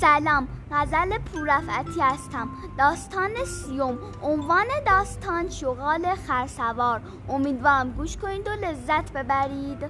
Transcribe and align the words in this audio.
سلام. 0.00 0.48
غزل 0.72 1.18
پورفعتی 1.18 2.00
هستم. 2.00 2.48
داستان 2.78 3.30
سیوم. 3.44 3.98
عنوان 4.22 4.66
داستان 4.86 5.48
شغال 5.48 6.14
خرسوار. 6.14 7.00
امیدوارم 7.28 7.90
گوش 7.90 8.16
کنید 8.16 8.48
و 8.48 8.50
لذت 8.50 9.12
ببرید. 9.12 9.84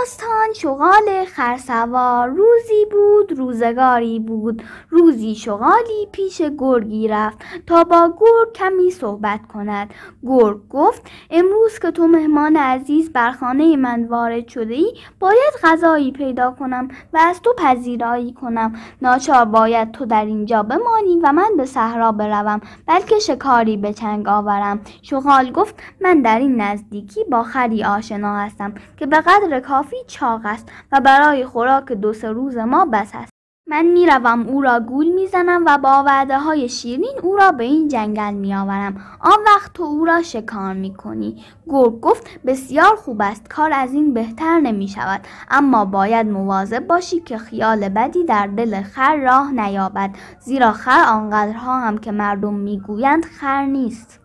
داستان 0.00 0.52
شغال 0.54 1.24
خرسوار 1.24 2.28
روزی 2.28 2.86
بود 2.90 3.38
روزگاری 3.38 4.18
بود. 4.18 4.62
روزی 4.90 5.34
شغالی 5.34 6.08
پیش 6.12 6.42
گرگی 6.58 7.08
رفت 7.08 7.38
تا 7.66 7.84
با 7.84 8.12
گرگ 8.20 8.52
کمی 8.54 8.90
صحبت 8.90 9.40
کند. 9.54 9.94
گرگ 10.26 10.68
گفت 10.70 11.02
امروز 11.30 11.78
که 11.78 11.90
تو 11.90 12.06
مهمان 12.06 12.56
عزیز 12.56 13.12
بر 13.12 13.32
خانه 13.32 13.76
من 13.76 14.04
وارد 14.04 14.48
شده 14.48 14.74
ای 14.74 14.92
باید 15.18 15.54
غذایی 15.62 16.12
پیدا 16.12 16.50
کنم 16.50 16.88
و 17.12 17.18
از 17.22 17.42
تو 17.42 17.54
پذیرایی 17.58 18.32
کنم. 18.32 18.72
ناچار 19.02 19.44
باید 19.44 19.92
تو 19.92 20.04
در 20.04 20.24
اینجا 20.24 20.62
بمانی 20.62 21.20
و 21.22 21.32
من 21.32 21.56
به 21.56 21.64
صحرا 21.64 22.12
بروم 22.12 22.60
بلکه 22.86 23.18
شکاری 23.18 23.76
به 23.76 23.92
چنگ 23.92 24.28
آورم. 24.28 24.80
شغال 25.02 25.52
گفت 25.52 25.74
من 26.00 26.22
در 26.22 26.38
این 26.38 26.60
نزدیکی 26.60 27.24
با 27.24 27.42
خری 27.42 27.84
آشنا 27.84 28.38
هستم 28.38 28.74
که 28.96 29.06
به 29.06 29.16
قدر 29.16 29.60
کافی 29.60 29.89
چاق 30.06 30.40
است 30.44 30.68
و 30.92 31.00
برای 31.00 31.46
خوراک 31.46 31.92
دو 31.92 32.12
سه 32.12 32.30
روز 32.30 32.56
ما 32.56 32.84
بس 32.84 33.10
است. 33.14 33.30
من 33.66 33.86
می‌روم 33.86 34.46
او 34.46 34.62
را 34.62 34.80
گول 34.80 35.08
می‌زنم 35.08 35.62
و 35.66 35.78
با 35.78 36.04
وعده 36.06 36.38
های 36.38 36.68
شیرین 36.68 37.14
او 37.22 37.36
را 37.36 37.52
به 37.52 37.64
این 37.64 37.88
جنگل 37.88 38.34
میآورم. 38.34 38.96
آن 39.20 39.38
وقت 39.46 39.72
تو 39.72 39.82
او 39.82 40.04
را 40.04 40.22
شکار 40.22 40.74
می‌کنی. 40.74 41.44
گرگ 41.68 42.00
گفت 42.00 42.40
بسیار 42.46 42.96
خوب 42.96 43.22
است 43.22 43.48
کار 43.48 43.72
از 43.72 43.92
این 43.92 44.14
بهتر 44.14 44.60
نمی 44.60 44.88
شود 44.88 45.20
اما 45.50 45.84
باید 45.84 46.26
مواظب 46.26 46.86
باشی 46.86 47.20
که 47.20 47.38
خیال 47.38 47.88
بدی 47.88 48.24
در 48.24 48.46
دل 48.46 48.82
خر 48.82 49.16
راه 49.16 49.52
نیابد. 49.52 50.10
زیرا 50.40 50.72
خر 50.72 51.04
آنقدرها 51.08 51.80
هم 51.80 51.98
که 51.98 52.12
مردم 52.12 52.54
می‌گویند 52.54 53.24
خر 53.24 53.64
نیست. 53.64 54.19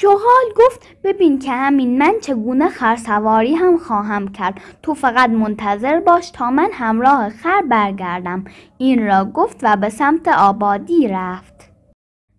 شغال 0.00 0.48
گفت 0.56 0.86
ببین 1.04 1.38
که 1.38 1.52
همین 1.52 1.98
من 1.98 2.14
چگونه 2.20 2.68
خرسواری 2.68 3.54
هم 3.54 3.78
خواهم 3.78 4.28
کرد. 4.28 4.60
تو 4.82 4.94
فقط 4.94 5.30
منتظر 5.30 6.00
باش 6.00 6.30
تا 6.30 6.50
من 6.50 6.70
همراه 6.72 7.28
خر 7.28 7.62
برگردم. 7.62 8.44
این 8.78 9.06
را 9.06 9.24
گفت 9.24 9.60
و 9.62 9.76
به 9.76 9.88
سمت 9.88 10.28
آبادی 10.28 11.08
رفت. 11.08 11.57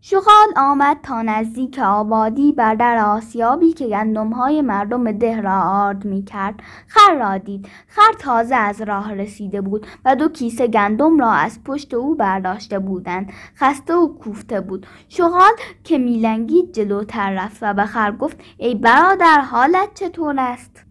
شغال 0.02 0.48
آمد 0.58 0.98
تا 1.04 1.22
نزدیک 1.22 1.80
آبادی 1.80 2.52
بر 2.52 2.76
در 2.76 2.98
آسیابی 2.98 3.74
که 3.74 3.88
گندمهای 3.88 4.62
مردم 4.62 5.12
ده 5.12 5.42
را 5.42 5.62
آرد 5.62 6.06
می 6.06 6.24
کرد. 6.24 6.60
خر 6.88 7.16
را 7.16 7.38
دید. 7.38 7.70
خر 7.88 8.14
تازه 8.20 8.56
از 8.56 8.82
راه 8.82 9.14
رسیده 9.14 9.62
بود 9.62 9.88
و 10.06 10.16
دو 10.16 10.30
کیسه 10.30 10.68
گندم 10.68 11.20
را 11.20 11.32
از 11.32 11.64
پشت 11.64 11.94
او 11.94 12.16
برداشته 12.16 12.80
بودند. 12.80 13.32
خسته 13.56 13.96
و 13.96 14.08
کوفته 14.08 14.62
بود. 14.62 14.88
شغال 15.10 15.52
که 15.84 15.98
میلنگید 15.98 16.72
جلوتر 16.72 17.34
رفت 17.34 17.58
و 17.62 17.74
به 17.74 17.86
خر 17.86 18.12
گفت 18.12 18.38
ای 18.58 18.76
برادر 18.76 19.42
حالت 19.42 19.94
چطور 19.94 20.40
است؟ 20.40 20.86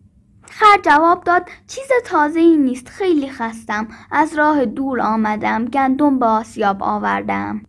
خر 0.50 0.81
جواب 0.84 1.25
داد 1.25 1.48
چیز 1.67 1.89
تازه 2.05 2.41
ای 2.41 2.56
نیست 2.56 2.89
خیلی 2.89 3.31
خستم 3.31 3.89
از 4.11 4.39
راه 4.39 4.65
دور 4.65 5.00
آمدم 5.00 5.65
گندم 5.65 6.19
به 6.19 6.27
آسیاب 6.27 6.83
آوردم 6.83 7.67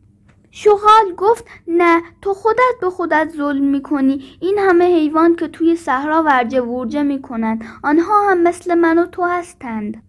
شغال 0.52 1.16
گفت 1.18 1.46
نه 1.68 2.02
تو 2.22 2.34
خودت 2.34 2.76
به 2.82 2.90
خودت 2.90 3.34
ظلم 3.38 3.64
می‌کنی. 3.64 4.38
این 4.42 4.58
همه 4.60 4.86
حیوان 4.86 5.36
که 5.36 5.48
توی 5.48 5.76
صحرا 5.76 6.24
ورجه 6.24 6.62
ورجه 6.62 7.04
می‌کنند 7.04 7.64
آنها 7.84 8.30
هم 8.30 8.44
مثل 8.44 8.76
من 8.76 8.98
و 8.98 9.06
تو 9.06 9.24
هستند. 9.24 10.04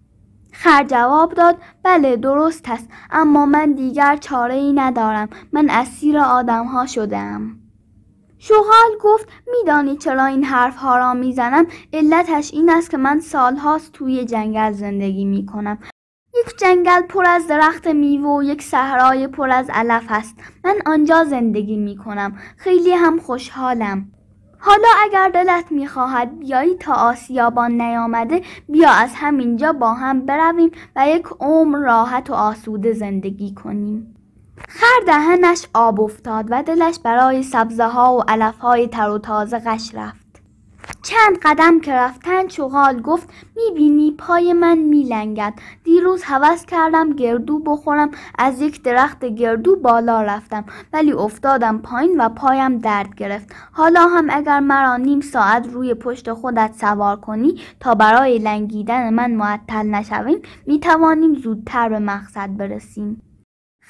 خر 0.53 0.85
جواب 0.85 1.35
داد 1.35 1.57
بله 1.83 2.17
درست 2.17 2.71
است 2.71 2.89
اما 3.11 3.47
من 3.47 3.73
دیگر 3.73 4.17
چاره 4.17 4.55
ای 4.55 4.73
ندارم. 4.73 5.29
من 5.53 5.71
اسیر 5.71 6.19
آدم 6.19 6.65
ها 6.65 6.87
شدم 6.87 7.57
شغال 8.39 8.99
گفت 9.01 9.29
میدانی 9.47 9.97
چرا 9.97 10.25
این 10.25 10.45
حرف 10.45 10.77
ها 10.77 10.99
را 10.99 11.15
می‌زنم؟ 11.15 11.67
علتش 11.93 12.53
این 12.53 12.71
است 12.71 12.91
که 12.91 12.97
من 12.97 13.21
سالهاست 13.21 13.93
توی 13.93 14.25
جنگل 14.25 14.73
زندگی 14.73 15.25
می‌کنم. 15.25 15.79
یک 16.35 16.59
جنگل 16.59 17.03
پر 17.03 17.27
از 17.27 17.47
درخت 17.47 17.87
میوه 17.87 18.31
و 18.31 18.43
یک 18.43 18.63
صحرای 18.63 19.27
پر 19.27 19.51
از 19.51 19.71
علف 19.75 20.05
است. 20.09 20.37
من 20.65 20.75
آنجا 20.87 21.25
زندگی 21.25 21.77
می 21.77 21.97
کنم 21.97 22.39
خیلی 22.57 22.93
هم 22.93 23.19
خوشحالم. 23.19 24.13
حالا 24.59 24.89
اگر 25.03 25.29
دلت 25.29 25.73
می‌خواهد 25.73 26.39
بیایی 26.39 26.75
تا 26.75 26.93
آسیابان 26.93 27.73
نیامده 27.73 28.43
بیا 28.69 28.91
از 28.91 29.11
همینجا 29.15 29.73
با 29.73 29.95
هم 29.95 30.27
برویم 30.27 30.71
و 30.97 31.09
یک 31.09 31.27
عمر 31.41 31.79
راحت 31.79 32.31
و 32.31 32.35
آسوده 32.35 32.93
زندگی 32.93 33.55
کنیم. 33.55 34.17
خر 34.69 35.07
دهنش 35.07 35.67
آب 35.75 36.01
افتاد 36.01 36.47
و 36.51 36.63
دلش 36.63 36.99
برای 36.99 37.43
سبزه 37.43 37.87
ها 37.87 38.17
و 38.17 38.23
علف 38.29 38.59
های 38.59 38.89
تر 38.89 39.11
و 39.11 39.19
تازه 39.19 39.59
غش 39.59 39.95
رفت. 39.95 40.20
چند 41.03 41.39
قدم 41.43 41.81
که 41.81 41.93
رفتن 41.93 42.47
چغال 42.47 43.01
گفت 43.01 43.29
می‌بینی 43.57 44.15
پای 44.19 44.53
من 44.53 44.79
میلنگد. 44.79 45.55
دیروز 45.85 46.23
حوض 46.23 46.67
کردم 46.67 47.13
گردو 47.13 47.59
بخورم. 47.59 48.11
از 48.39 48.61
یک 48.61 48.83
درخت 48.83 49.25
گردو 49.25 49.77
بالا 49.77 50.23
رفتم. 50.23 50.65
ولی 50.93 51.13
افتادم 51.13 51.79
پایین 51.79 52.21
و 52.21 52.29
پایم 52.29 52.79
درد 52.79 53.15
گرفت. 53.15 53.55
حالا 53.73 54.07
هم 54.07 54.27
اگر 54.31 54.61
مرا 54.61 54.97
نیم 54.97 55.21
ساعت 55.21 55.69
روی 55.73 55.95
پشت 55.95 56.33
خودت 56.33 56.75
سوار 56.81 57.17
کنی 57.17 57.61
تا 57.81 57.95
برای 57.95 58.39
لنگیدن 58.39 59.15
من 59.15 59.31
معطل 59.31 59.87
نشویم 59.87 60.39
می‌توانیم 60.67 61.35
زودتر 61.35 61.89
به 61.89 61.99
مقصد 61.99 62.57
برسیم. 62.57 63.23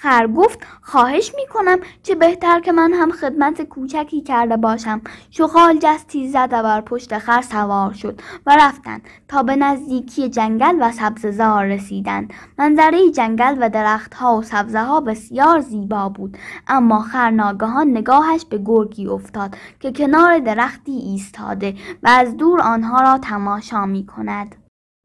خر 0.03 0.27
گفت 0.27 0.59
خواهش 0.83 1.33
می‌کنم 1.37 1.78
چه 2.03 2.15
بهتر 2.15 2.61
که 2.61 2.72
من 2.72 2.93
هم 2.93 3.11
خدمت 3.11 3.62
کوچکی 3.62 4.21
کرده 4.21 4.56
باشم 4.56 5.00
شغال 5.31 5.78
جستی 5.78 6.28
زد 6.28 6.50
بر 6.50 6.81
پشت 6.81 7.19
خر 7.19 7.43
سوار 7.43 7.93
شد 7.93 8.21
و 8.47 8.56
رفتند 8.61 9.03
تا 9.28 9.43
به 9.43 9.56
نزدیکی 9.56 10.28
جنگل 10.28 10.77
و 10.81 10.93
سبززار 10.93 11.65
رسیدند 11.65 12.33
منظره 12.59 13.11
جنگل 13.11 13.56
و 13.61 13.69
درختها 13.69 14.37
و 14.37 14.43
سبزه 14.43 14.83
ها 14.83 15.00
بسیار 15.00 15.61
زیبا 15.61 16.09
بود 16.09 16.38
اما 16.69 17.00
خر 17.00 17.31
ناگهان 17.31 17.91
نگاهش 17.91 18.44
به 18.44 18.59
گرگی 18.65 19.06
افتاد 19.06 19.56
که 19.81 19.93
کنار 19.93 20.38
درختی 20.38 20.93
ایستاده 20.93 21.75
و 22.03 22.09
از 22.09 22.37
دور 22.37 22.61
آنها 22.61 23.00
را 23.00 23.19
تماشا 23.19 23.87
می 23.87 24.06
کند. 24.06 24.59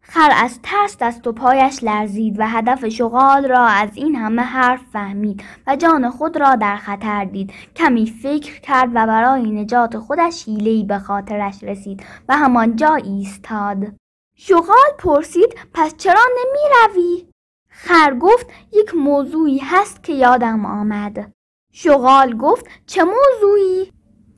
خر 0.08 0.32
از 0.36 0.60
ترس 0.64 0.98
دست 0.98 1.28
و 1.28 1.32
پایش 1.32 1.84
لرزید 1.84 2.40
و 2.40 2.48
هدف 2.48 2.88
شغال 2.88 3.46
را 3.48 3.66
از 3.66 3.90
این 3.94 4.16
همه 4.16 4.42
حرف 4.42 4.82
فهمید 4.94 5.44
و 5.68 5.76
جان 5.76 6.10
خود 6.10 6.38
را 6.38 6.56
در 6.56 6.76
خطر 6.76 7.26
دید 7.26 7.54
کمی 7.76 8.06
فکر 8.06 8.62
کرد 8.62 8.90
و 8.90 9.08
برای 9.08 9.52
نجات 9.52 9.98
خودش 9.98 10.46
حیلهای 10.46 10.84
به 10.84 11.00
خاطرش 11.00 11.64
رسید 11.64 12.04
و 12.30 12.38
همانجا 12.38 12.96
ایستاد 12.96 13.94
شغال 14.38 14.92
پرسید 15.00 15.56
پس 15.74 15.98
چرا 15.98 16.22
نمی 16.40 16.94
روی؟ 16.94 17.28
خر 17.70 18.14
گفت 18.14 18.48
یک 18.74 18.96
موضوعی 18.96 19.58
هست 19.58 20.04
که 20.04 20.14
یادم 20.14 20.66
آمد 20.66 21.32
شغال 21.72 22.38
گفت 22.38 22.66
چه 22.86 23.04
موضوعی؟ 23.04 23.95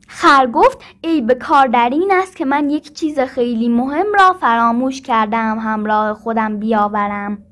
خر 0.07 0.47
گفت 0.47 0.77
ای 1.01 1.21
به 1.21 1.35
کار 1.35 1.67
در 1.67 1.89
این 1.91 2.11
است 2.13 2.35
که 2.35 2.45
من 2.45 2.69
یک 2.69 2.93
چیز 2.93 3.19
خیلی 3.19 3.69
مهم 3.69 4.13
را 4.19 4.33
فراموش 4.33 5.01
کردم 5.01 5.59
همراه 5.59 6.13
خودم 6.13 6.57
بیاورم. 6.59 7.46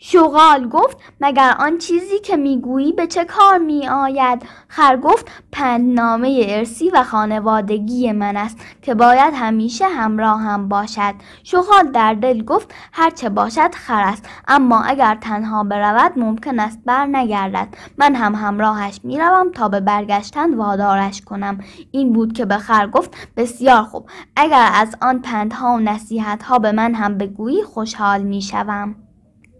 شغال 0.00 0.68
گفت 0.68 0.96
مگر 1.20 1.54
آن 1.58 1.78
چیزی 1.78 2.18
که 2.18 2.36
می‌گویی 2.36 2.92
به 2.92 3.06
چه 3.06 3.24
کار 3.24 3.58
می 3.58 3.88
آید؟ 3.88 4.42
خر 4.68 4.96
گفت 4.96 5.30
پندنامه 5.52 6.46
ارسی 6.48 6.90
و 6.90 7.02
خانوادگی 7.02 8.12
من 8.12 8.36
است 8.36 8.58
که 8.82 8.94
باید 8.94 9.34
همیشه 9.36 9.88
همراه 9.88 10.40
هم 10.40 10.68
باشد. 10.68 11.14
شغال 11.44 11.92
در 11.92 12.14
دل 12.14 12.44
گفت 12.44 12.74
هرچه 12.92 13.28
باشد 13.28 13.74
خر 13.74 14.02
است 14.02 14.28
اما 14.48 14.82
اگر 14.82 15.18
تنها 15.20 15.64
برود 15.64 16.12
ممکن 16.16 16.60
است 16.60 16.78
بر 16.86 17.06
نگردد. 17.06 17.68
من 17.98 18.14
هم 18.14 18.34
همراهش 18.34 19.00
می‌روم 19.04 19.52
تا 19.52 19.68
به 19.68 19.80
برگشتن 19.80 20.54
وادارش 20.54 21.20
کنم. 21.20 21.60
این 21.90 22.12
بود 22.12 22.32
که 22.32 22.44
به 22.44 22.58
خر 22.58 22.86
گفت 22.86 23.16
بسیار 23.36 23.82
خوب 23.82 24.08
اگر 24.36 24.70
از 24.74 24.96
آن 25.02 25.18
پندها 25.18 25.72
و 25.72 25.78
نصیحت 25.78 26.42
ها 26.42 26.58
به 26.58 26.72
من 26.72 26.94
هم 26.94 27.18
بگویی 27.18 27.62
خوشحال 27.62 28.22
می 28.22 28.42
شوم. 28.42 29.07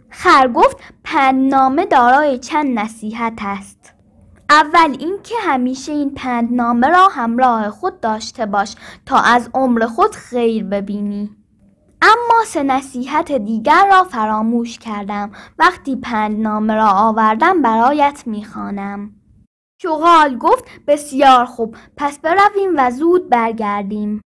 خر 0.09 0.47
گفت 0.47 0.77
پندنامه 1.03 1.85
دارای 1.85 2.39
چند 2.39 2.79
نصیحت 2.79 3.33
است. 3.41 3.93
اول 4.49 4.95
اینکه 4.99 5.35
همیشه 5.41 5.91
این 5.91 6.13
پندنامه 6.13 6.87
را 6.87 7.07
همراه 7.07 7.69
خود 7.69 7.99
داشته 7.99 8.45
باش 8.45 8.75
تا 9.05 9.17
از 9.19 9.49
عمر 9.53 9.85
خود 9.85 10.15
خیر 10.15 10.63
ببینی. 10.63 11.35
اما 12.01 12.43
سه 12.45 12.63
نصیحت 12.63 13.31
دیگر 13.31 13.87
را 13.91 14.03
فراموش 14.03 14.79
کردم. 14.79 15.31
وقتی 15.59 15.95
پندنامه 15.95 16.73
را 16.75 16.89
آوردم 16.89 17.61
برایت 17.61 18.23
می‌خوانم. 18.25 19.11
شغال 19.81 20.37
گفت 20.37 20.65
بسیار 20.87 21.45
خوب 21.45 21.75
پس 21.97 22.19
برویم 22.19 22.69
و 22.77 22.91
زود 22.91 23.29
برگردیم. 23.29 24.21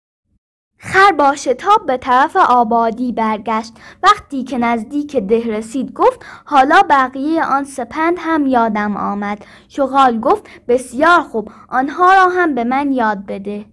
خر 0.79 1.13
با 1.13 1.37
شتاب 1.37 1.87
به 1.87 1.97
طرف 1.97 2.37
آبادی 2.37 3.13
برگشت. 3.13 3.73
وقتی 4.03 4.45
که 4.45 4.59
نزدیک 4.59 5.17
ده 5.17 5.47
رسید 5.47 5.93
گفت 5.93 6.25
حالا 6.45 6.83
بقیه 6.91 7.45
آن 7.45 7.65
سپند 7.65 8.17
هم 8.19 8.47
یادم 8.47 8.97
آمد. 8.97 9.45
شغال 9.69 10.21
گفت 10.21 10.47
بسیار 10.69 11.21
خوب 11.21 11.51
آنها 11.69 12.13
را 12.15 12.29
هم 12.29 12.55
به 12.55 12.65
من 12.65 12.93
یاد 12.93 13.27
بده. 13.27 13.65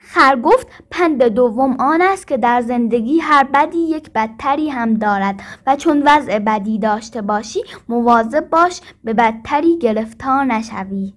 خر 0.00 0.40
گفت 0.40 0.66
پند 0.90 1.22
دوم 1.22 1.76
آن 1.80 2.02
است 2.02 2.26
که 2.26 2.36
در 2.36 2.60
زندگی 2.60 3.18
هر 3.18 3.44
بدی 3.44 3.78
یک 3.78 4.10
بدتری 4.12 4.68
هم 4.68 4.94
دارد 4.94 5.40
و 5.66 5.76
چون 5.76 6.02
وضع 6.06 6.38
بدی 6.38 6.78
داشته 6.78 7.22
باشی 7.22 7.60
مواظب 7.88 8.50
باش 8.50 8.80
به 9.04 9.14
بدتری 9.14 9.78
گرفتار 9.78 10.44
نشوی. 10.44 11.14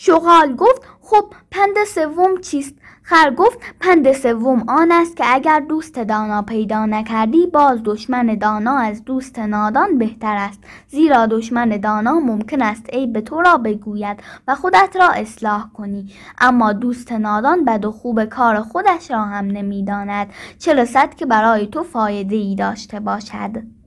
شغال 0.00 0.56
گفت 0.56 0.82
خب 1.00 1.24
پند 1.50 1.84
سوم 1.86 2.40
چیست؟ 2.40 2.74
خر 3.02 3.30
گفت 3.30 3.58
پند 3.80 4.12
سوم 4.12 4.64
آن 4.68 4.92
است 4.92 5.16
که 5.16 5.24
اگر 5.26 5.60
دوست 5.60 5.98
دانا 5.98 6.42
پیدا 6.42 6.86
نکردی 6.86 7.46
باز 7.46 7.80
دشمن 7.84 8.34
دانا 8.34 8.76
از 8.76 9.04
دوست 9.04 9.38
نادان 9.38 9.98
بهتر 9.98 10.36
است. 10.36 10.60
زیرا 10.88 11.26
دشمن 11.26 11.68
دانا 11.68 12.20
ممکن 12.20 12.62
است 12.62 12.90
عیب 12.90 13.20
تو 13.20 13.40
را 13.40 13.58
بگوید 13.58 14.22
و 14.48 14.54
خودت 14.54 14.96
را 15.00 15.08
اصلاح 15.08 15.72
کنی. 15.72 16.12
اما 16.40 16.72
دوست 16.72 17.12
نادان 17.12 17.64
بد 17.64 17.84
و 17.84 17.92
خوب 17.92 18.24
کار 18.24 18.60
خودش 18.60 19.10
را 19.10 19.22
هم 19.22 19.44
نمی‌داند. 19.44 20.28
چه 20.58 20.74
رسد 20.74 21.14
که 21.14 21.26
برای 21.26 21.66
تو 21.66 21.82
فایده 21.82 22.36
ای 22.36 22.54
داشته 22.54 23.00
باشد. 23.00 23.77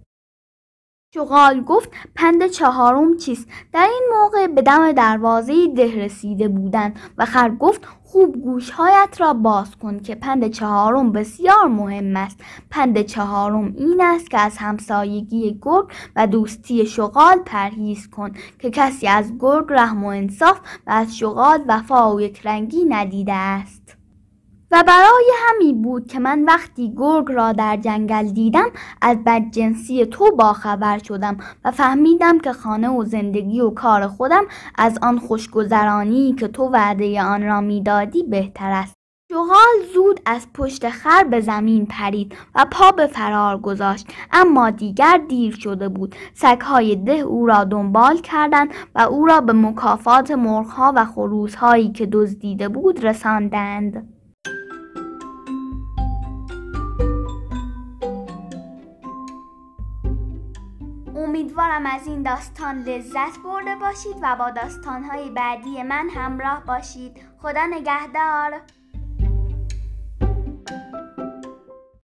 شغال 1.14 1.62
گفت 1.62 1.90
پند 2.16 2.48
چهارم 2.48 3.18
چیست؟ 3.18 3.48
در 3.74 3.88
این 3.92 4.10
موقع 4.12 4.48
به 4.48 4.62
دم 4.62 4.92
دروازه 4.92 5.68
ده 5.68 5.96
رسیده 5.96 6.48
بودند 6.48 7.00
و 7.18 7.26
خر 7.26 7.50
گفت 7.50 7.86
خوب 8.04 8.42
گوشهایت 8.44 9.16
را 9.20 9.34
باز 9.34 9.76
کن 9.76 10.00
که 10.00 10.16
پند 10.16 10.52
چهارم 10.52 11.12
بسیار 11.12 11.68
مهم 11.68 12.16
است. 12.16 12.40
پند 12.70 13.02
چهارم 13.02 13.74
این 13.78 14.02
است 14.02 14.32
که 14.32 14.40
از 14.40 14.58
همسایگی 14.58 15.60
گرگ 15.62 15.88
و 16.16 16.28
دوستی 16.28 16.86
شغال 16.86 17.38
پرهیز 17.46 18.10
کن 18.10 18.32
که 18.60 18.70
کسی 18.70 19.08
از 19.08 19.34
گرگ 19.40 19.66
رحم 19.70 20.04
و 20.04 20.08
انصاف 20.08 20.60
و 20.88 20.92
از 20.92 21.18
شغال 21.18 21.60
وفا 21.68 22.16
و 22.16 22.22
یکرنگی 22.22 22.86
ندیده 22.86 23.34
است. 23.34 23.81
و 24.72 24.84
برای 24.88 25.32
همین 25.38 25.82
بود 25.82 26.08
که 26.08 26.20
من 26.20 26.44
وقتی 26.44 26.94
گرگ 26.98 27.32
را 27.32 27.52
در 27.52 27.78
جنگل 27.78 28.28
دیدم 28.28 28.70
از 29.02 29.18
بدجنسی 29.26 30.06
تو 30.06 30.32
باخبر 30.36 30.98
شدم 30.98 31.38
و 31.66 31.72
فهمیدم 31.72 32.40
که 32.40 32.54
خانه 32.54 32.90
و 32.90 33.04
زندگی 33.04 33.62
و 33.62 33.70
کار 33.70 34.08
خودم 34.08 34.44
از 34.76 35.00
آن 35.02 35.20
خوشگذرانی 35.20 36.34
که 36.34 36.48
تو 36.48 36.64
وعده 36.64 37.24
آن 37.24 37.44
را 37.44 37.62
می‌دادی 37.62 38.24
بهتر 38.24 38.72
است. 38.72 38.96
شغال 39.32 39.94
زود 39.94 40.20
از 40.26 40.48
پشت 40.54 40.90
خر 40.90 41.24
به 41.24 41.42
زمین 41.42 41.86
پرید 41.86 42.36
و 42.56 42.66
پا 42.72 42.92
به 42.92 43.08
فرار 43.08 43.58
گذاشت 43.58 44.08
اما 44.32 44.70
دیگر 44.70 45.22
دیر 45.30 45.56
شده 45.56 45.90
بود. 45.90 46.16
سگهای 46.34 46.96
ده 46.96 47.20
او 47.20 47.46
را 47.46 47.64
دنبال 47.64 48.18
کردند 48.18 48.70
و 48.96 49.00
او 49.00 49.26
را 49.26 49.42
به 49.42 49.54
مکافات 49.54 50.32
مرغها 50.32 50.94
و 50.96 51.06
خروسهایی 51.06 51.92
که 51.92 52.06
دزدیده 52.06 52.70
بود 52.70 53.06
رساندند. 53.06 54.21
امیدوارم 61.24 61.86
از 61.86 62.08
این 62.08 62.24
داستان 62.24 62.84
لذت 62.84 63.40
برده 63.44 63.76
باشید 63.76 64.16
و 64.22 64.36
با 64.36 64.50
داستانهای 64.50 65.30
بعدی 65.30 65.84
من 65.84 66.10
همراه 66.10 66.66
باشید. 66.66 67.18
خدا 67.42 67.66
نگهدار. 67.66 68.62